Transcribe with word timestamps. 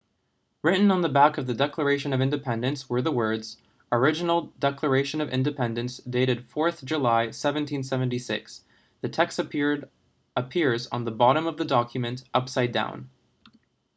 written 0.63 0.89
on 0.89 1.01
the 1.01 1.07
back 1.09 1.37
of 1.37 1.45
the 1.45 1.53
declaration 1.53 2.11
of 2.11 2.19
independence 2.21 2.89
were 2.89 3.03
the 3.03 3.11
words 3.11 3.57
original 3.91 4.51
declaration 4.57 5.21
of 5.21 5.29
independence 5.29 5.97
dated 5.97 6.49
4th 6.49 6.83
july 6.83 7.25
1776 7.25 8.61
the 9.01 9.09
text 9.09 9.37
appears 9.37 10.87
on 10.87 11.05
the 11.05 11.11
bottom 11.11 11.45
of 11.45 11.57
the 11.57 11.65
document 11.65 12.23
upside 12.33 12.71
down 12.71 13.11